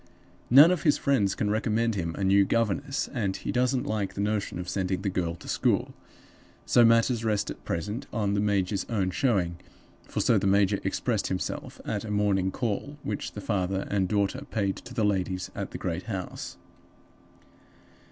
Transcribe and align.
None 0.49 0.71
of 0.71 0.81
his 0.81 0.97
friends 0.97 1.35
can 1.35 1.51
recommend 1.51 1.93
him 1.93 2.15
a 2.17 2.23
new 2.23 2.43
governess 2.43 3.07
and 3.13 3.37
he 3.37 3.51
doesn't 3.51 3.85
like 3.85 4.15
the 4.15 4.19
notion 4.19 4.57
of 4.57 4.67
sending 4.67 5.03
the 5.03 5.11
girl 5.11 5.35
to 5.35 5.47
school. 5.47 5.93
So 6.65 6.83
matters 6.83 7.23
rest 7.23 7.51
at 7.51 7.63
present, 7.65 8.07
on 8.11 8.33
the 8.33 8.39
major's 8.39 8.83
own 8.89 9.11
showing; 9.11 9.57
for 10.07 10.19
so 10.19 10.39
the 10.39 10.47
major 10.47 10.79
expressed 10.83 11.27
himself 11.27 11.79
at 11.85 12.03
a 12.03 12.09
morning 12.09 12.49
call 12.49 12.97
which 13.03 13.33
the 13.33 13.41
father 13.41 13.85
and 13.91 14.09
daughter 14.09 14.43
paid 14.49 14.75
to 14.77 14.95
the 14.95 15.05
ladies 15.05 15.51
at 15.53 15.69
the 15.69 15.77
great 15.77 16.07
house. 16.09 16.57